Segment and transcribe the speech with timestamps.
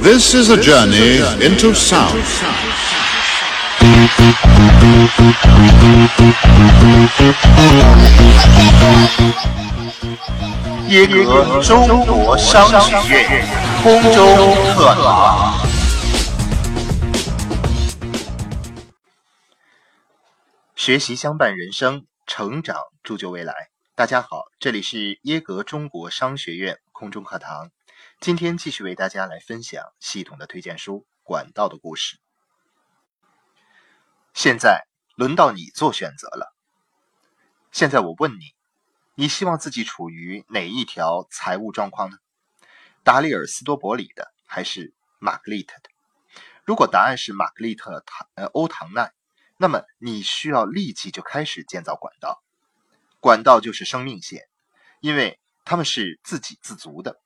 [0.00, 2.14] This is a journey into sound.
[10.88, 13.44] 耶格中国商学院
[13.82, 15.68] 空中课堂。
[20.76, 23.52] 学习相伴人生，成长铸就未来。
[23.96, 27.70] 大家好，这里是耶格中国商学院空中课堂。
[28.20, 32.16] 今天继续为大家来分享系统的推荐书《管道的故事》。
[34.34, 36.52] 现在轮到你做选择了。
[37.70, 38.56] 现在我问你。
[39.14, 42.18] 你希望自己处于哪一条财务状况呢？
[43.02, 45.90] 达里尔斯多伯里的还是玛格丽特的？
[46.64, 49.12] 如果答案是玛格丽特唐呃欧唐奈，
[49.56, 52.42] 那么你需要立即就开始建造管道。
[53.18, 54.48] 管道就是生命线，
[55.00, 57.20] 因为他们是自给自足的，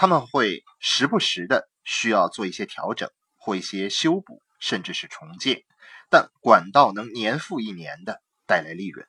[0.00, 5.64] 他们会时不时的需要做一些调整或一些修补，甚至是重建，
[6.08, 9.08] 但管道能年复一年的带来利润。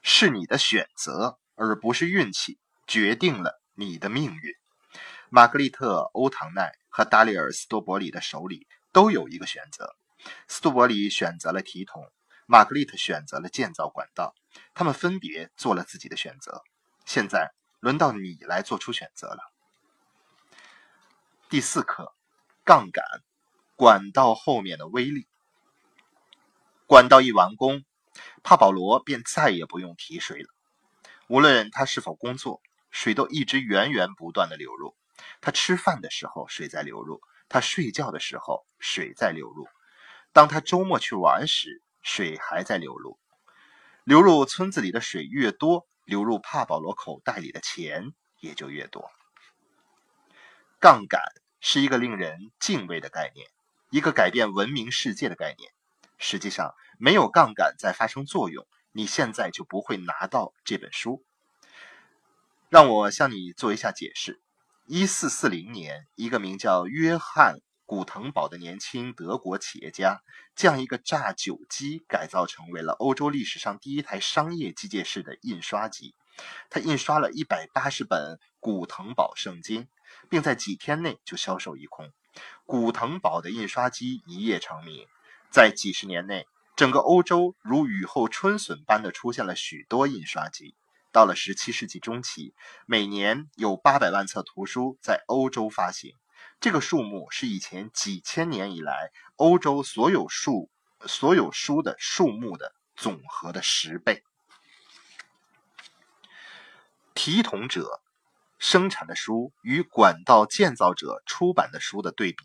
[0.00, 4.54] 是你的选择，而不是运气决定了你的命运。
[5.28, 9.94] 玛格丽特·欧唐奈和达里尔·斯多伯里的手里都有一个选择：
[10.48, 12.10] 斯多伯里选择了提桶，
[12.46, 14.34] 玛格丽特选择了建造管道。
[14.72, 16.62] 他们分别做了自己的选择。
[17.04, 19.49] 现在轮到你来做出选择了。
[21.50, 22.14] 第四课：
[22.64, 23.04] 杠杆，
[23.74, 25.26] 管道后面的威力。
[26.86, 27.82] 管道一完工。
[28.44, 30.48] 帕保罗便再也不用提水了。
[31.26, 32.62] 无论他是否工作，
[32.92, 34.94] 水都一直源源不断的流入。
[35.40, 39.64] 他吃饭的时候，水在流入；他睡觉的时候，水在流入；
[40.32, 43.18] 当他周末去玩时，水还在流入。
[44.04, 49.10] 流入村子里的水越多，流入帕保罗口袋里的钱也就越多。
[50.80, 51.20] 杠杆
[51.60, 53.46] 是一个令人敬畏的概念，
[53.90, 55.70] 一个改变文明世界的概念。
[56.16, 61.22] 实际上，没有杠杆在发生作用，你现在就不会拿到这本书。
[62.70, 64.40] 让我向你做一下解释：
[64.86, 70.22] 一四四零年，一个名叫约翰·古腾堡的年轻德国企业家，
[70.56, 76.14] 将一个榨酒机改造成为了欧洲历史上第一台商业机械式的印刷机。
[76.70, 79.88] 他印刷了一百八十本古腾堡圣经，
[80.30, 82.10] 并在几天内就销售一空。
[82.64, 85.06] 古腾堡的印刷机一夜成名。
[85.50, 86.46] 在几十年内，
[86.76, 90.76] 整个欧洲如雨后春笋般的出现了许多印刷机。
[91.12, 92.54] 到了17世纪中期，
[92.86, 96.14] 每年有800万册图书在欧洲发行，
[96.60, 100.70] 这个数目是以前几千年以来欧洲所有数
[101.04, 104.22] 所有书的数目的总和的十倍。
[107.12, 108.00] 提桶者
[108.60, 112.44] 生产的书与管道建造者出版的书的对比。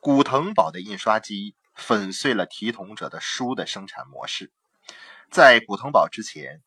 [0.00, 4.50] 古腾堡的印刷机粉碎了提桶者的书的生产模式。
[5.30, 6.62] 在古腾堡之前，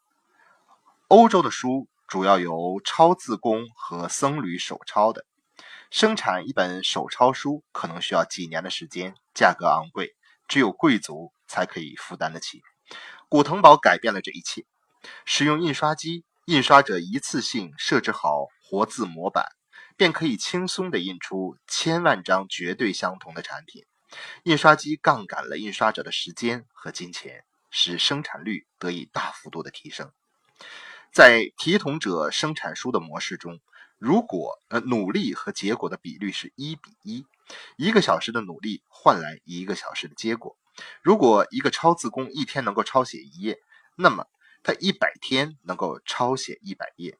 [1.07, 5.25] 欧洲的书主要由抄字工和僧侣手抄的。
[5.89, 10.15] 生产一本手抄书可能需要几年的时间，价格昂贵，
[10.47, 12.61] 只有贵族才可以负担得起。
[13.29, 14.65] 古腾堡改变了这一切，
[15.25, 19.45] 使用印刷机，印刷者一次性设置好活字模板。
[19.97, 23.83] 便可以轻松地印出千万张绝对相同的产品。
[24.43, 30.11] 印刷机杠杆了印刷者的时间和金钱，使生产率得以大幅度的提升。
[31.11, 33.59] 在提桶者生产书的模式中，
[33.97, 37.25] 如果呃努力和结果的比率是一比一，
[37.75, 40.55] 一个小时的努力换来一个小时的结果。
[41.01, 43.57] 如果一个抄字工一天能够抄写一页，
[43.95, 44.27] 那么
[44.63, 47.17] 他一百天能够抄写一百页。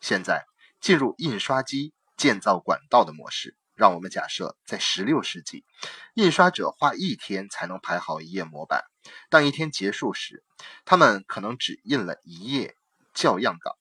[0.00, 0.44] 现在
[0.80, 1.92] 进入印刷机。
[2.16, 5.66] 建造管道的模式，让我们假设在16世纪，
[6.14, 8.84] 印刷者花一天才能排好一页模板。
[9.28, 10.42] 当一天结束时，
[10.86, 12.74] 他们可能只印了一页
[13.12, 13.76] 校样稿。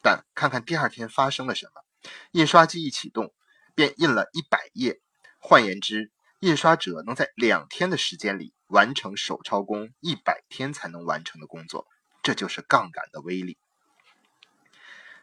[0.00, 1.82] 但看看第二天发生了什么，
[2.30, 3.34] 印刷机一启动，
[3.74, 5.02] 便印了一百页。
[5.38, 6.10] 换言之，
[6.40, 11.86] 印刷者能在两天的时间里完成手抄工一百天才能完成的工作。
[12.22, 13.56] 这就是杠杆的威力。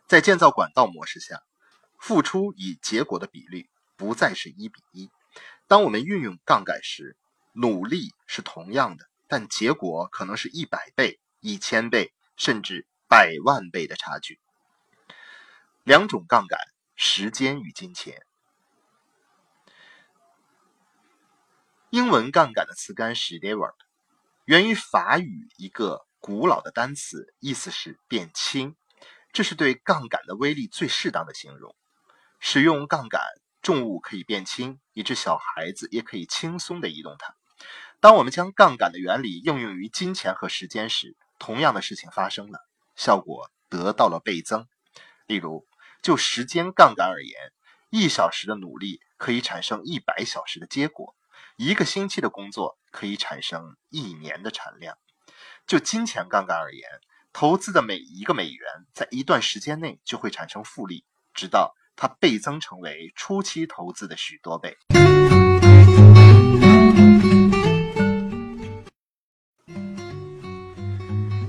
[0.07, 1.43] 在建造管道模式下。
[2.01, 5.11] 付出与结果的比率不再是一比一。
[5.67, 7.17] 当我们运用杠杆时，
[7.51, 14.39] 努力是同样的，但结果可能是一百倍、一千倍，甚至百万倍的差距。
[15.83, 16.57] 两种杠杆：
[16.95, 18.25] 时间与金钱。
[21.91, 23.73] 英文杠杆的词根是 lever，
[24.45, 28.75] 源于法语一个古老的单词，意思是变轻。
[29.33, 31.75] 这是对杠杆的威力最适当的形容。
[32.39, 33.23] 使用杠杆，
[33.63, 37.33] 重物可以变轻，以致小孩子也可以轻松地移动它。
[37.99, 42.59] 当我们将杠杆的原理应用于金钱和时间时，同样的事情发生了，
[42.95, 44.67] 效果得到了倍增。
[45.25, 45.65] 例如，
[46.03, 47.51] 就时间杠杆而言，
[47.89, 51.15] 一小时的努力可以产生一百小时的结果，
[51.61, 54.97] 一个星期的工作可以产生一年的产量。
[55.67, 56.89] 就金钱杠杆而言，
[57.33, 61.03] 投资的每一个美元在一段时间内就会产生复利，
[61.33, 64.77] 直到它倍增成为初期投资的许多倍。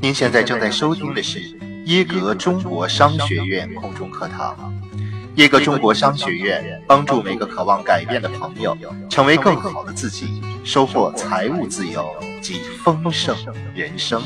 [0.03, 1.39] 您现在正在收听的是
[1.87, 4.75] 耶格中国商学院空中课堂。
[5.41, 8.77] 一个中国商学院帮助每个渴望改变的朋友
[9.09, 13.35] 成为更好的自己，收获财务自由及丰盛
[13.75, 14.23] 人生。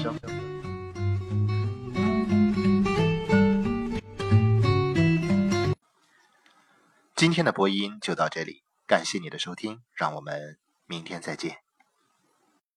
[7.14, 10.58] 今天的播音就到这里，感谢你的收听，让我们
[10.88, 11.63] 明天再见。